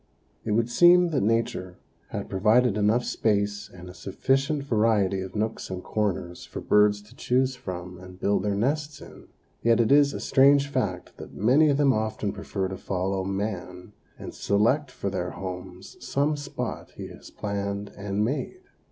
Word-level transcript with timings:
It 0.43 0.53
would 0.53 0.67
seem 0.71 1.09
that 1.09 1.21
nature 1.21 1.77
had 2.07 2.27
provided 2.27 2.75
enough 2.75 3.03
space 3.03 3.69
and 3.71 3.87
a 3.87 3.93
sufficient 3.93 4.63
variety 4.63 5.21
of 5.21 5.35
nooks 5.35 5.69
and 5.69 5.83
corners 5.83 6.43
for 6.43 6.59
birds 6.59 7.03
to 7.03 7.15
choose 7.15 7.55
from 7.55 7.99
and 7.99 8.19
build 8.19 8.41
their 8.41 8.55
nests 8.55 8.99
in; 8.99 9.27
yet 9.61 9.79
it 9.79 9.91
is 9.91 10.11
a 10.15 10.19
strange 10.19 10.67
fact 10.69 11.17
that 11.17 11.35
many 11.35 11.69
of 11.69 11.77
them 11.77 11.93
often 11.93 12.31
prefer 12.31 12.67
to 12.67 12.77
follow 12.77 13.23
man, 13.23 13.93
and 14.17 14.33
select, 14.33 14.89
for 14.89 15.11
their 15.11 15.29
homes, 15.29 15.97
some 16.03 16.35
spot 16.35 16.93
he 16.97 17.05
has 17.09 17.29
planned 17.29 17.91
and 17.95 18.25
made. 18.25 18.61